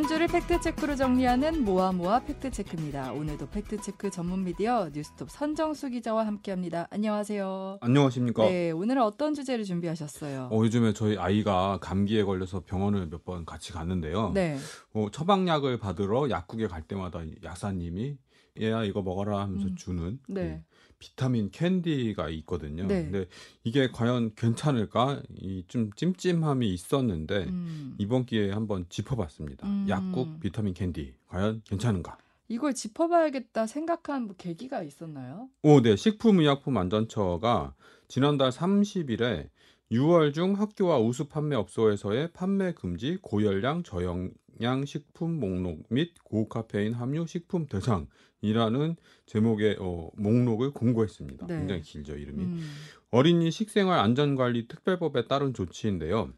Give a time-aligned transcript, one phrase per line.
[0.00, 3.12] 한 주를 팩트체크로 정리하는 모아모아 팩트체크입니다.
[3.12, 6.88] 오늘도 팩트체크 전문 미디어 뉴스톱 선정수 기자와 함께합니다.
[6.88, 7.80] 안녕하세요.
[7.82, 8.44] 안녕하십니까.
[8.46, 10.48] 네, 오늘은 어떤 주제를 준비하셨어요?
[10.50, 14.30] 어, 요즘에 저희 아이가 감기에 걸려서 병원을 몇 번 같이 갔는데요.
[14.32, 14.56] 네.
[14.94, 18.16] 어, 처방약을 받으러 약국에 갈 때마다 이 약사님이
[18.58, 19.76] 얘야 이거 먹어라 하면서 음.
[19.76, 20.64] 주는 네.
[20.64, 22.86] 그 비타민 캔디가 있거든요.
[22.86, 23.04] 네.
[23.04, 23.26] 근데
[23.64, 25.22] 이게 과연 괜찮을까?
[25.40, 27.94] 이 좀 찜찜함이 있었는데 음.
[27.98, 29.66] 이번 기회에 한번 짚어봤습니다.
[29.66, 29.86] 음.
[29.88, 32.18] 약국 비타민 캔디 과연 괜찮은가?
[32.48, 35.48] 이걸 짚어봐야겠다 생각한 뭐 계기가 있었나요?
[35.62, 35.96] 오, 네.
[35.96, 37.74] 식품의약품안전처가
[38.08, 39.48] 지난달 30일에
[39.92, 47.26] 6월 중 학교와 우수 판매 업소에서의 판매 금지 고열량 저영양 식품 목록 및 고카페인 함유
[47.26, 51.46] 식품 대상이라는 제목의 어, 목록을 공고했습니다.
[51.46, 51.58] 네.
[51.58, 52.44] 굉장히 길죠, 이름이.
[52.44, 52.70] 음.
[53.10, 56.32] 어린이 식생활 안전관리 특별법에 따른 조치인데요.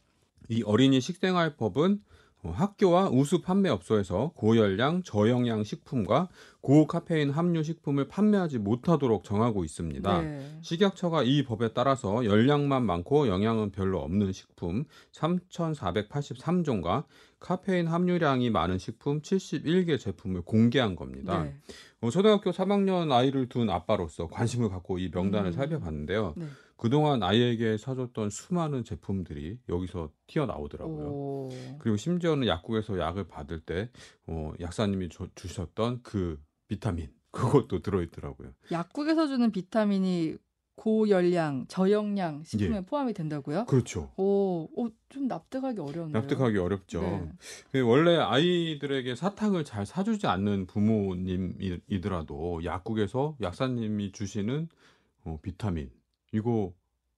[0.48, 2.01] 이 어린이 식생활법은
[2.45, 6.29] 어, 학교와 우수 판매 업소에서 고열량 저영양 식품과
[6.63, 10.23] 고카페인 함유 식품을 판매하지 못하도록 정하고 있습니다.
[10.23, 10.59] 네.
[10.63, 17.05] 식약처가 이 법에 따라서 열량만 많고 영양은 별로 없는 식품 3,483종과
[17.41, 21.43] 카페인 함유량이 많은 식품 71개 제품을 공개한 겁니다.
[21.43, 21.57] 네.
[22.01, 25.53] 어, 초등학교 3학년 아이를 둔 아빠로서 관심을 갖고 이 명단을 음.
[25.53, 26.35] 살펴봤는데요.
[26.37, 26.47] 네.
[26.77, 31.07] 그동안 아이에게 사줬던 수많은 제품들이 여기서 튀어나오더라고요.
[31.07, 31.49] 오.
[31.79, 33.91] 그리고 심지어는 약국에서 약을 받을 때
[34.27, 36.41] 어, 약사님이 줘- 주셨던 그
[36.73, 38.53] 비타민 그것도 들어있더라고요.
[38.70, 40.37] 약국에서 주는 비타민이
[40.75, 42.81] 고열량, 저영양 식품에 예.
[42.81, 43.67] 포함이 된다고요?
[43.67, 44.11] 그렇죠.
[44.17, 46.19] 오, 오, 좀 납득하기 어려운데요.
[46.20, 47.03] 납득하기 어렵죠.
[47.03, 47.33] 네.
[47.73, 54.69] 그 원래 아이들에게 사탕을 잘 사주지 않는 부모님이더라도 약국에서 약사님이 주시는
[55.25, 55.91] 어, 비타민
[56.33, 56.73] 이거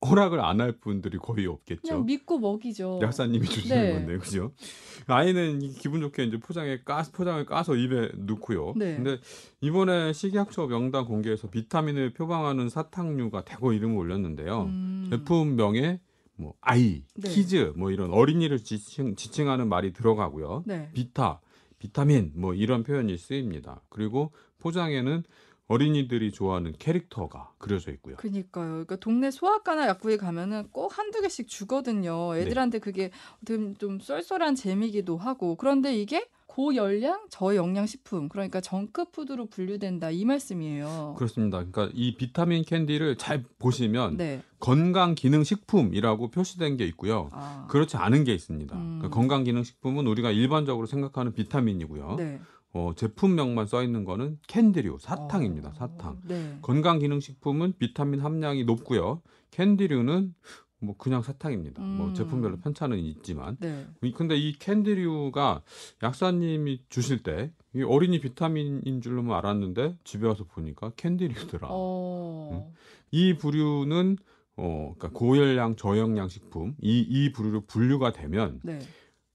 [0.05, 1.83] 허락을 안 할 분들이 거의 없겠죠.
[1.83, 3.01] 그냥 믿고 먹이죠.
[3.03, 3.93] 약사님이 주시는 네.
[3.93, 4.53] 건데 그죠?
[5.07, 8.75] 아이는 이 기분 좋게 이제 포장에 까 포장을 까서 입에 넣고요.
[8.77, 8.97] 네.
[8.97, 9.19] 근데
[9.61, 14.63] 이번에 식약처 명단 공개에서 비타민을 표방하는 사탕류가 대거 이름을 올렸는데요.
[14.63, 15.07] 음.
[15.11, 16.01] 제품명에
[16.37, 17.31] 뭐 아이, 네.
[17.31, 20.65] 키즈 뭐 이런 어린이를 지칭, 지칭하는 말이 들어가고요.
[20.67, 20.91] 네.
[20.95, 21.41] 비타,
[21.79, 23.83] 비타민 뭐 이런 표현이 쓰입니다.
[23.89, 25.23] 그리고 포장에는
[25.67, 28.17] 어린이들이 좋아하는 캐릭터가 그려져 있고요.
[28.17, 28.69] 그니까요.
[28.69, 32.35] 그러니까 동네 소아과나 약국에 가면은 꼭 한두 개씩 주거든요.
[32.35, 32.43] 네.
[32.43, 33.11] 애들한테 그게
[33.47, 35.57] 좀, 좀 쏠쏠한 재미기도 하고.
[35.57, 38.29] 그런데 이게 고열량, 저영양 식품.
[38.29, 40.11] 그러니까 정크푸드로 분류된다.
[40.11, 41.17] 이 말씀이에요.
[41.19, 41.59] 그렇습니다.
[41.65, 44.41] 그러니까 이 비타민 캔디를 잘 보시면 네.
[44.61, 47.29] 건강 기능 식품이라고 표시된 게 있고요.
[47.33, 47.67] 아.
[47.69, 48.77] 그렇지 않은 게 있습니다.
[48.77, 48.99] 음.
[49.01, 52.15] 그러니까 건강 기능 식품은 우리가 일반적으로 생각하는 비타민이고요.
[52.19, 52.41] 네.
[52.73, 55.71] 어, 제품명만 써 있는 거는 캔디류, 사탕입니다.
[55.71, 55.73] 어.
[55.75, 56.21] 사탕.
[56.23, 56.59] 네.
[56.63, 59.23] 건강 기능 식품은 비타민 함량이 높고요.
[59.51, 60.35] 캔디류는
[60.85, 61.83] 뭐 그냥 사탕입니다.
[61.83, 62.15] 뭐 음.
[62.15, 63.57] 제품별로 편차는 있지만.
[63.61, 63.87] 네.
[64.03, 65.63] 이- 근데 이 캔디류가
[66.03, 71.67] 약사님이 주실 때 이 어린이 비타민인 줄로만 알았는데 집에 와서 보니까 캔디류더라.
[71.71, 72.73] 어.
[73.11, 74.17] 이 부류는
[74.57, 78.79] 어, 그러니까 고열량 저영양 식품 이, 이 부류로 분류가 되면 네.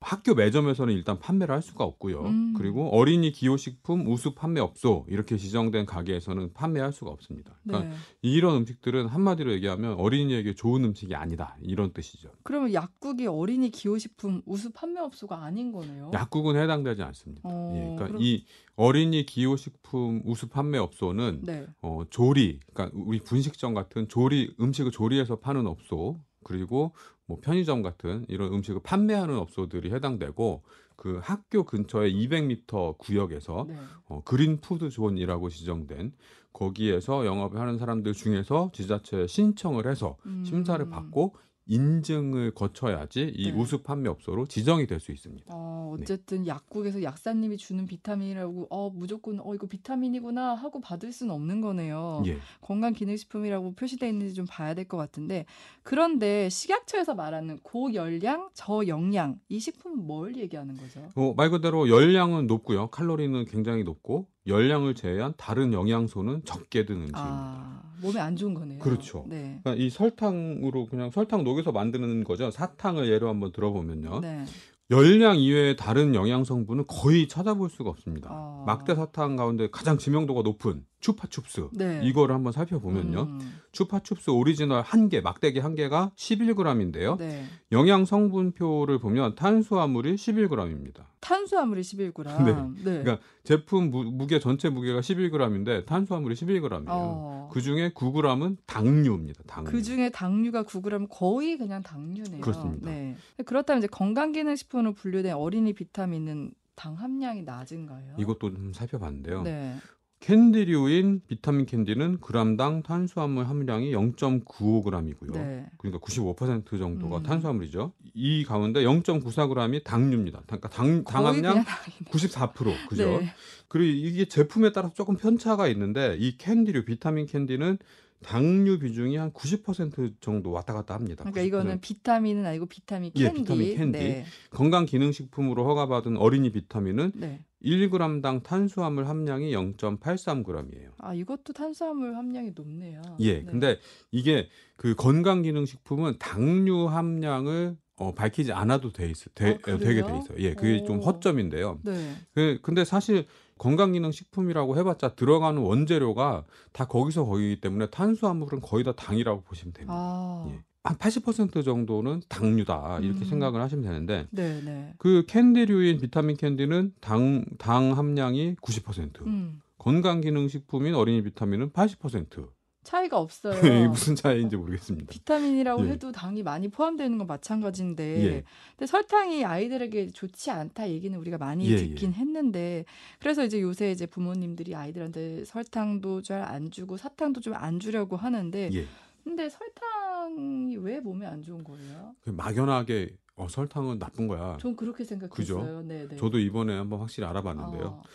[0.01, 2.21] 학교 매점에서는 일단 판매를 할 수가 없고요.
[2.21, 2.53] 음.
[2.55, 7.59] 그리고 어린이 기호식품 우수 판매 업소 이렇게 지정된 가게에서는 판매할 수가 없습니다.
[7.63, 7.95] 그러니까 네.
[8.21, 12.29] 이런 음식들은 한마디로 얘기하면 어린이에게 좋은 음식이 아니다 이런 뜻이죠.
[12.43, 16.11] 그러면 약국이 어린이 기호식품 우수 판매 업소가 아닌 거네요.
[16.13, 17.41] 약국은 해당되지 않습니다.
[17.43, 18.45] 어, 예, 그러니까 그럼- 이
[18.77, 21.67] 어린이 기호식품 우수 판매 업소는 네.
[21.81, 26.93] 어, 조리, 그러니까 우리 분식점 같은 조리 음식을 조리해서 파는 업소 그리고
[27.25, 30.63] 뭐 편의점 같은 이런 음식을 판매하는 업소들이 해당되고
[30.95, 33.77] 그 학교 근처에 200m 구역에서 네.
[34.07, 36.11] 어, 그린 푸드 존이라고 지정된
[36.51, 40.43] 거기에서 영업을 하는 사람들 중에서 지자체에 신청을 해서 음.
[40.43, 41.35] 심사를 받고
[41.69, 43.57] 인증을 거쳐야지 이 네.
[43.57, 45.45] 우수 판매 업소로 지정이 될 수 있습니다.
[45.49, 46.03] 어, 네.
[46.03, 52.23] 어쨌든 약국에서 약사님이 주는 비타민이라고 어 무조건 어 이거 비타민이구나 하고 받을 수는 없는 거네요.
[52.25, 52.37] 예.
[52.61, 55.45] 건강기능식품이라고 표시되어 있는지 좀 봐야 될 것 같은데
[55.83, 61.07] 그런데 식약처에서 말하는 고열량 저영양 이 식품은 뭘 얘기하는 거죠?
[61.15, 62.87] 어, 말 그대로 열량은 높고요.
[62.87, 67.21] 칼로리는 굉장히 높고 열량을 제외한 다른 영양소는 적게 든 음식입니다.
[67.23, 68.79] 아 몸에 안 좋은 거네요.
[68.79, 69.25] 그렇죠.
[69.27, 69.59] 네.
[69.63, 72.51] 그러니까 이 설탕으로 그냥 설탕 녹여서 만드는 거죠.
[72.51, 74.19] 사탕을 예로 한번 들어보면요.
[74.21, 74.45] 네.
[74.91, 78.29] 열량 이외의 다른 영양 성분은 거의 찾아볼 수가 없습니다.
[78.31, 78.63] 아.
[78.65, 82.01] 막대 사탕 가운데 가장 지명도가 높은 추파춥스 네.
[82.03, 83.21] 이거를 한번 살펴보면요.
[83.21, 87.17] 음, 추파춥스 오리지널 한 개, 막대기 한 개가 11g인데요.
[87.17, 87.45] 네.
[87.71, 91.05] 영양 성분표를 보면 탄수화물이 11g입니다.
[91.21, 92.75] 탄수화물이 11g.
[92.83, 93.03] 네.
[93.03, 96.85] 그러니까 제품 무, 무게 전체 무게가 11g인데 탄수화물이 11g이에요.
[96.87, 97.49] 어.
[97.51, 99.43] 그 중에 9g은 당류입니다.
[99.47, 99.71] 당류.
[99.71, 102.41] 그 중에 당류가 9g 거의 그냥 당류네요.
[102.41, 102.89] 그렇습니다.
[102.89, 103.15] 네.
[103.45, 108.15] 그렇다면 이제 건강기능식품으로 분류된 어린이 비타민은 당 함량이 낮은가요?
[108.17, 109.43] 이것도 좀 살펴봤는데요.
[109.43, 109.75] 네.
[110.19, 115.31] 캔디류인 비타민 캔디는 그람당 탄수화물 함량이 0.95g이고요.
[115.33, 115.65] 네.
[115.77, 117.23] 그러니까 95% 정도가 음.
[117.23, 117.93] 탄수화물이죠.
[118.13, 120.43] 이 가운데 0.94g이 당류입니다.
[120.45, 122.11] 그러니까 당, 당 거의 함량 그냥 당이네.
[122.11, 123.19] 94% 그죠?
[123.19, 123.29] 네.
[123.69, 127.77] 그리고 이게 제품에 따라서 조금 편차가 있는데 이 캔디류 비타민 캔디는
[128.21, 131.23] 당류 비중이 한 90% 정도 왔다 갔다 합니다.
[131.23, 131.45] 그러니까 90%.
[131.47, 133.41] 이거는 비타민은 아니고 비타민 예, 캔디.
[133.41, 133.97] 비타민 캔디.
[133.97, 134.25] 네.
[134.49, 137.39] 건강 기능 식품으로 허가받은 어린이 비타민은 네.
[137.63, 140.91] 1g당 탄수화물 함량이 0.83g이에요.
[140.97, 143.01] 아 이것도 탄수화물 함량이 높네요.
[143.19, 143.39] 예.
[143.39, 143.45] 네.
[143.45, 143.79] 근데
[144.11, 149.79] 이게 그 건강 기능 식품은 당류 함량을 어, 밝히지 않아도 돼 있어, 돼, 아, 그래요?
[149.79, 150.37] 되게 돼 있어요.
[150.39, 151.01] 예, 그게 좀 오.
[151.01, 151.79] 허점인데요.
[151.83, 152.15] 네.
[152.33, 153.25] 그 근데 사실
[153.57, 159.93] 건강기능 식품이라고 해봤자 들어가는 원재료가 다 거기서 거기이기 때문에 탄수화물은 거의 다 당이라고 보시면 됩니다.
[159.93, 160.45] 아.
[160.49, 160.63] 예.
[160.83, 163.25] 한 80% 정도는 당류다 이렇게 음.
[163.25, 164.93] 생각을 하시면 되는데 네, 네.
[164.97, 169.61] 그 캔디류인 비타민 캔디는 당, 당 함량이 90%, 음.
[169.77, 172.49] 건강기능식품인 어린이 비타민은 80%.
[172.81, 173.53] 차이가 없어요.
[173.59, 175.11] 이게 무슨 차이인지 모르겠습니다.
[175.11, 175.91] 비타민이라고 예.
[175.91, 178.43] 해도 당이 많이 포함되는 건 마찬가지인데 예.
[178.77, 182.85] 근데 설탕이 아이들에게 좋지 않다 얘기는 우리가 많이 예, 듣긴 했는데
[183.19, 188.69] 그래서 이제 요새 이제 부모님들이 아이들한테 설탕도 잘 안 주고 사탕도 좀 안 주려고 하는데
[188.73, 188.85] 예.
[189.25, 189.89] 근데 설탕
[190.37, 192.15] 이 왜 몸에 안 좋은 거예요?
[192.21, 194.57] 그 막연하게 어, 설탕은 나쁜 거야.
[194.59, 195.81] 전 그렇게 생각했어요.
[195.83, 196.15] 네, 네.
[196.17, 198.01] 저도 이번에 한번 확실히 알아봤는데요.
[198.03, 198.09] 아,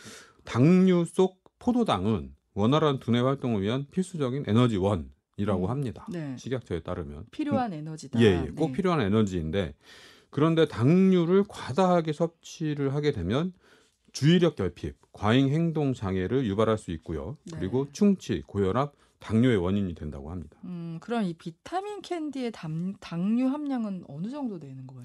[0.45, 5.71] 당류 속 포도당은 원활한 두뇌 활동을 위한 필수적인 에너지원이라고 음.
[5.71, 6.07] 합니다.
[6.11, 6.37] 네.
[6.39, 7.27] 식약처에 따르면.
[7.31, 8.21] 필요한 에너지다.
[8.21, 8.73] 예, 예, 꼭 네.
[8.73, 9.75] 필요한 에너지인데
[10.31, 13.53] 그런데 당류를 과다하게 섭취를 하게 되면
[14.13, 17.37] 주의력 결핍, 과잉 행동 장애를 유발할 수 있고요.
[17.51, 17.59] 네.
[17.59, 18.93] 그리고 충치, 고혈압,
[19.25, 20.59] 당뇨의 원인이 된다고 합니다.
[20.65, 25.05] 음, 그럼 이 비타민 캔디의 담, 당류 함량은 어느 정도 되는 거예요?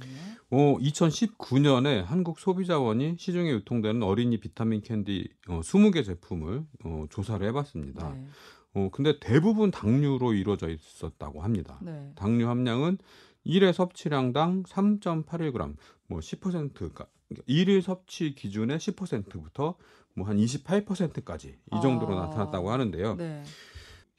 [0.51, 8.13] 어, 2019년에 한국 소비자원이 시중에 유통되는 어린이 비타민 캔디 어, 20개 제품을 어, 조사를 해봤습니다.
[8.13, 8.27] 네.
[8.73, 11.79] 어, 근데 대부분 당류로 이루어져 있었다고 합니다.
[11.81, 12.11] 네.
[12.15, 12.97] 당류 함량은
[13.45, 15.77] 1회 섭취량당 3.81g,
[16.07, 17.07] 뭐 10%, 그러니까
[17.47, 19.75] 1일 섭취 기준의 10%부터
[20.15, 22.25] 뭐 한 28%까지 이 정도로 아.
[22.25, 23.15] 나타났다고 하는데요.
[23.15, 23.43] 네.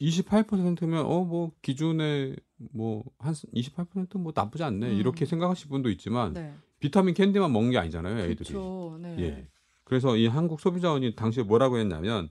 [0.01, 2.35] 28%면 어 뭐 기준에
[2.73, 4.95] 뭐한 28%뭐 나쁘지 않네 음.
[4.95, 6.55] 이렇게 생각하실 분도 있지만 네.
[6.79, 8.37] 비타민 캔디만 먹는 게 아니잖아요, 애들이.
[8.37, 8.99] 그렇죠.
[9.01, 9.17] 네.
[9.19, 9.47] 예.
[9.85, 12.31] 그래서 이 한국 소비자원이 당시에 뭐라고 했냐면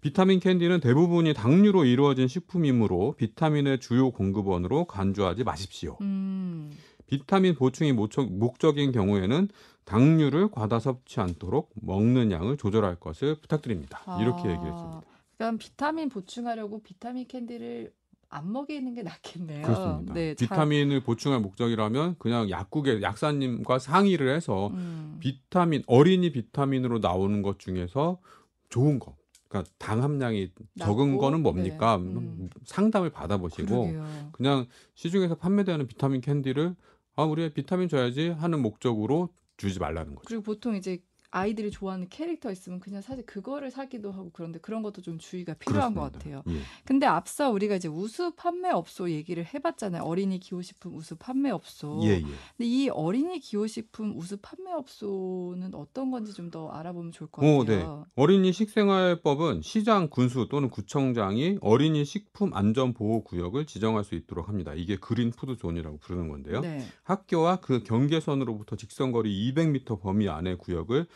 [0.00, 5.96] 비타민 캔디는 대부분이 당류로 이루어진 식품이므로 비타민의 주요 공급원으로 간주하지 마십시오.
[6.00, 6.72] 음.
[7.06, 9.48] 비타민 보충이 목적인 경우에는
[9.84, 14.00] 당류를 과다 섭취 않도록 먹는 양을 조절할 것을 부탁드립니다.
[14.20, 15.02] 이렇게 아, 얘기를 했습니다.
[15.38, 17.92] 그럼 비타민 보충하려고 비타민 캔디를
[18.28, 19.62] 안 먹이는 게 낫겠네요.
[19.62, 20.14] 그렇습니다.
[20.14, 25.16] 네, 잘- 비타민을 보충할 목적이라면 그냥 약국의 약사님과 상의를 해서 음.
[25.20, 28.18] 비타민 어린이 비타민으로 나오는 것 중에서
[28.68, 29.16] 좋은 거.
[29.48, 31.98] 그러니까 당 함량이 적은 낮고, 거는 뭡니까?
[31.98, 32.50] 네, 음.
[32.64, 34.30] 상담을 받아보시고 그러게요.
[34.32, 36.74] 그냥 시중에서 판매되는 비타민 캔디를
[37.14, 40.26] 아 우리 비타민 줘야지 하는 목적으로 주지 말라는 거죠.
[40.26, 40.98] 그리고 보통 이제
[41.30, 45.94] 아이들이 좋아하는 캐릭터 있으면 그냥 사실 그거를 사기도 하고 그런데 그런 것도 좀 주의가 필요한
[45.94, 46.40] 것 그렇습니다.
[46.42, 46.56] 같아요.
[46.56, 46.62] 예.
[46.84, 50.02] 근데 앞서 우리가 이제 우수 판매업소 얘기를 해봤잖아요.
[50.02, 52.00] 어린이 기호식품 우수 판매업소.
[52.04, 52.20] 예, 예.
[52.20, 57.58] 근데 이 어린이 기호식품 우수 판매업소는 어떤 건지 좀 더 알아보면 좋을 것 같아요.
[57.58, 57.84] 오, 네.
[58.14, 64.72] 어린이 식생활법은 시장 군수 또는 구청장이 어린이 식품 안전 보호 구역을 지정할 수 있도록 합니다.
[64.74, 66.60] 이게 그린 푸드 존이라고 부르는 건데요.
[66.60, 66.86] 네.
[67.02, 71.06] 학교와 그 경계선으로부터 직선거리 200m 범위 안의 구역을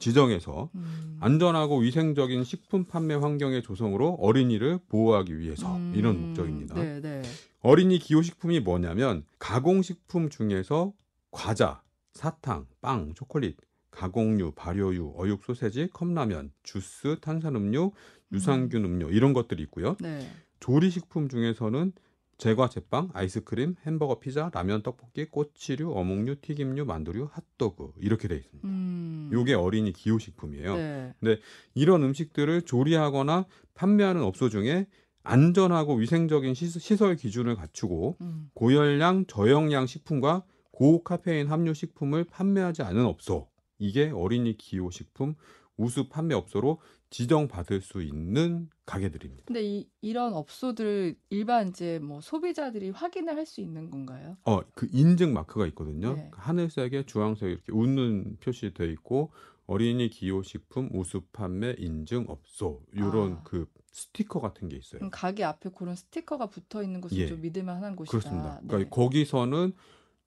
[0.00, 1.16] 지정해서 음.
[1.20, 6.74] 안전하고 위생적인 식품 판매 환경의 조성으로 어린이를 보호하기 위해서 음, 이런 목적입니다.
[6.74, 7.22] 네, 네.
[7.60, 10.92] 어린이 기호식품이 뭐냐면 가공식품 중에서
[11.30, 11.82] 과자,
[12.14, 13.56] 사탕, 빵, 초콜릿,
[13.90, 17.92] 가공류, 발효유, 어육 소세지, 컵라면, 주스, 탄산음료,
[18.32, 19.96] 유산균 음료 이런 것들이 있고요.
[20.00, 20.26] 네.
[20.60, 21.92] 조리식품 중에서는
[22.40, 27.28] 제과 제빵, 아이스크림, 햄버거, 피자, 라면, 떡볶이, 꼬치류, 어묵류, 튀김류, 만두류,
[27.58, 28.66] 핫도그 이렇게 돼 있습니다.
[28.66, 29.28] 음.
[29.30, 30.74] 요게 어린이 기호식품이에요.
[31.20, 31.38] 네.
[31.74, 33.44] 이런 음식들을 조리하거나
[33.74, 34.86] 판매하는 업소 중에
[35.22, 38.50] 안전하고 위생적인 시- 시설 기준을 갖추고 음.
[38.54, 43.48] 고열량, 저영양 식품과 고카페인 함유 식품을 판매하지 않은 업소.
[43.78, 45.34] 이게 어린이 기호 식품
[45.80, 49.44] 우수 판매 업소로 지정받을 수 있는 가게들입니다.
[49.46, 54.36] 근데 이 이런 업소들을 일반 이제 뭐 소비자들이 확인을 할 수 있는 건가요?
[54.44, 56.14] 어, 그 인증 마크가 있거든요.
[56.14, 56.30] 네.
[56.34, 59.32] 하늘색에 주황색에 이렇게 웃는 표시되어 있고
[59.66, 63.42] 어린이 기호 식품 우수 판매 인증 업소 이런 아.
[63.44, 65.08] 그 스티커 같은 게 있어요.
[65.10, 67.26] 가게 앞에 그런 스티커가 붙어 있는 곳은 예.
[67.26, 68.18] 좀 믿을 만한 곳이다.
[68.18, 68.60] 그렇습니다.
[68.60, 68.68] 네.
[68.68, 69.72] 그러니까 거기서는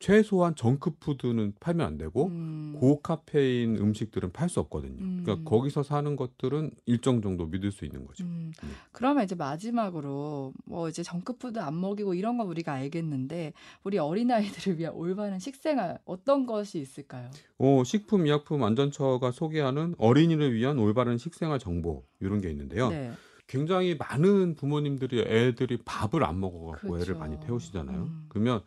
[0.04, 2.76] 최소한 정크푸드는 팔면 안 되고 음.
[2.78, 4.98] 고카페인 음식들은 팔 수 없거든요.
[5.00, 5.22] 음.
[5.24, 8.26] 그러니까 거기서 사는 것들은 일정 정도 믿을 수 있는 거죠.
[8.26, 8.70] 음, 네.
[8.92, 13.54] 그러면 이제 마지막으로 뭐 이제 정크푸드 안 먹이고 이런 건 우리가 알겠는데
[13.86, 17.30] 우리 어린 아이들을 위한 올바른 식생활 어떤 것이 있을까요?
[17.60, 22.90] 어, 식품의약품안전처가 소개하는 어린이를 위한 올바른 식생활 정보 이런 게 있는데요.
[22.90, 23.14] 네.
[23.48, 27.02] 굉장히 많은 부모님들이 애들이 밥을 안 먹어갖고 그렇죠.
[27.04, 27.98] 애를 많이 태우시잖아요.
[28.04, 28.26] 음.
[28.30, 28.62] 그러면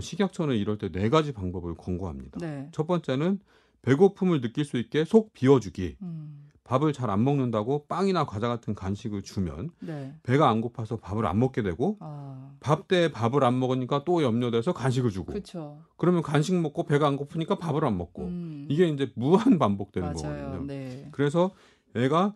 [0.00, 2.38] 식약처는 이럴 때 네 가지 방법을 권고합니다.
[2.40, 2.68] 네.
[2.72, 3.40] 첫 번째는
[3.82, 5.96] 배고픔을 느낄 수 있게 속 비워주기.
[6.02, 10.14] 음, 밥을 잘 안 먹는다고 빵이나 과자 같은 간식을 주면 네.
[10.22, 15.10] 배가 안 고파서 밥을 안 먹게 되고 아, 밥때 밥을 안 먹으니까 또 염려돼서 간식을
[15.10, 15.82] 주고 그렇죠.
[15.96, 20.44] 그러면 간식 먹고 배가 안 고프니까 밥을 안 먹고 음, 이게 이제 무한 반복되는 맞아요.
[20.44, 20.64] 거거든요.
[20.66, 21.08] 네.
[21.10, 21.50] 그래서
[21.96, 22.34] 애가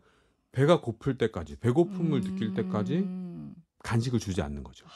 [0.54, 4.86] 배가 고플 때까지 배고픔을 느낄 때까지 음, 간식을 주지 않는 거죠.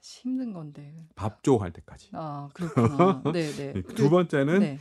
[0.00, 0.94] 힘든 건데.
[1.14, 2.10] 밥조 할 때까지.
[2.12, 3.22] 아, 그렇구나.
[3.32, 3.72] 네, 네.
[3.74, 4.78] 네, 두 번째는 네.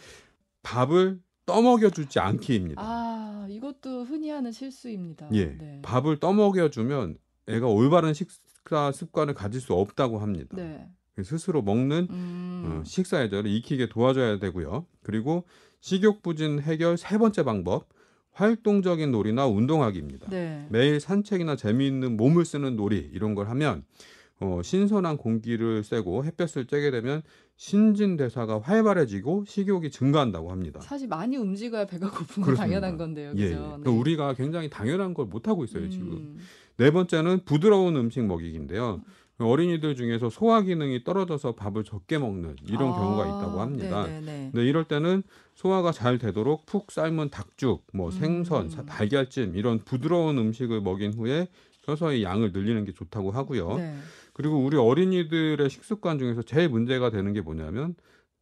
[0.63, 2.81] 밥을 떠먹여 주지 않기입니다.
[2.81, 5.27] 아, 이것도 흔히 하는 실수입니다.
[5.33, 5.57] 예.
[5.57, 5.81] 네.
[5.83, 7.17] 밥을 떠먹여 주면
[7.47, 10.55] 애가 올바른 식사 습관을 가질 수 없다고 합니다.
[10.55, 10.87] 네.
[11.23, 12.63] 스스로 먹는 음.
[12.65, 14.85] 어, 식사 예절을 익히게 도와줘야 되고요.
[15.03, 15.45] 그리고
[15.81, 17.89] 식욕 부진 해결 세 번째 방법
[18.35, 20.29] 활동적인 놀이나 운동하기입니다.
[20.29, 20.67] 네.
[20.69, 23.83] 매일 산책이나 재미있는 몸을 쓰는 놀이 이런 걸 하면
[24.41, 27.21] 어, 신선한 공기를 쐬고 햇볕을 쬐게 되면
[27.55, 30.81] 신진대사가 활발해지고 식욕이 증가한다고 합니다.
[30.81, 32.55] 사실 많이 움직여야 배가 고픈 건.
[32.55, 33.31] 당연한 건데요.
[33.37, 33.49] 예, 예.
[33.49, 33.61] 그죠?
[33.79, 36.07] 그러니까 우리가 굉장히 당연한 걸 못 하고 있어요 지금.
[36.11, 36.37] 음,
[36.77, 39.01] 네 번째는 부드러운 음식 먹이기인데요.
[39.37, 44.05] 어린이들 중에서 소화 기능이 떨어져서 밥을 적게 먹는 이런 아, 경우가 있다고 합니다.
[44.07, 44.51] 네네네.
[44.53, 45.23] 네, 이럴 때는
[45.55, 48.11] 소화가 잘 되도록 푹 삶은 닭죽, 뭐 음.
[48.11, 51.47] 생선, 사- 달걀찜 이런 부드러운 음식을 먹인 후에
[51.81, 53.77] 서서히 양을 늘리는 게 좋다고 하고요.
[53.77, 53.95] 네.
[54.33, 57.95] 그리고 우리 어린이들의 식습관 중에서 제일 문제가 되는 게 뭐냐면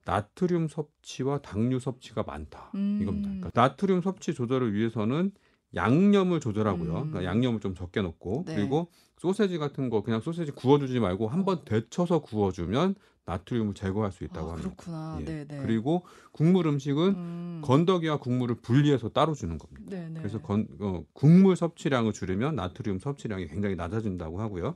[0.05, 2.72] 나트륨 섭취와 당류 섭취가 많다.
[2.75, 3.00] 음.
[3.01, 3.29] 이겁니다.
[3.29, 5.32] 그러니까 나트륨 섭취 조절을 위해서는
[5.75, 6.89] 양념을 조절하고요.
[6.89, 7.10] 음.
[7.12, 8.55] 그러니까 양념을 좀 적게 넣고 네.
[8.55, 14.50] 그리고 소세지 같은 거 그냥 소세지 구워주지 말고 한번 데쳐서 구워주면 나트륨을 제거할 수 있다고
[14.50, 14.72] 아, 합니다.
[14.75, 15.18] 그렇구나.
[15.22, 15.25] 예.
[15.25, 15.62] 네네.
[15.62, 17.62] 그리고 국물 음식은 음.
[17.63, 19.89] 건더기와 국물을 분리해서 따로 주는 겁니다.
[19.89, 20.20] 네네.
[20.20, 24.75] 그래서 건, 어, 국물 섭취량을 줄이면 나트륨 섭취량이 굉장히 낮아진다고 하고요.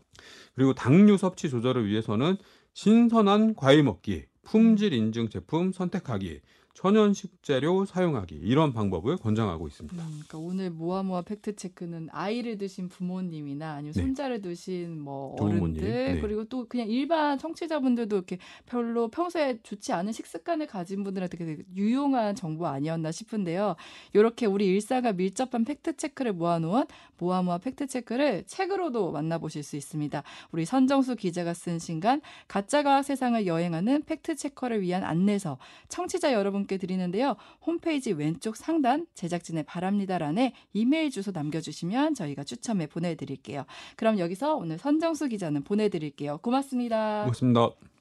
[0.56, 2.38] 그리고 당류 섭취 조절을 위해서는
[2.74, 6.42] 신선한 과일 먹기, 품질 인증 제품 선택하기,
[6.78, 9.96] 천연 식 재료 사용하기 이런 방법을 권장하고 있습니다.
[9.98, 14.02] 음, 그러니까 오늘 모아 모아 팩트 체크는 아이를 두신 부모님이나 아니면 네.
[14.04, 16.22] 손자를 두신 뭐 어른들 네.
[16.22, 22.36] 그리고 또 그냥 일반 청취자분들도 이렇게 별로 평소에 좋지 않은 식습관을 가진 분들한테 되게 유용한
[22.36, 23.76] 정보 아니었나 싶은데요.
[24.14, 26.86] 이렇게 우리 일상과 밀접한 팩트 체크를 모아놓은
[27.18, 30.22] 모아 모아 팩트 체크를 책으로도 만나보실 수 있습니다.
[30.52, 35.58] 우리 선정수 기자가 쓴 신간 가짜 과학 세상을 여행하는 팩트 체커를 위한 안내서
[35.90, 36.34] 청취자
[36.68, 37.36] 여러분께 드리는데요.
[37.66, 43.66] 홈페이지 왼쪽 상단 제작진의 바랍니다란에 이메일 주소 남겨주시면 저희가 추첨해 보내드릴게요.
[43.96, 46.38] 그럼 여기서 오늘 선정수 기자는 보내드릴게요.
[46.40, 47.22] 고맙습니다.
[47.22, 47.97] 고맙습니다.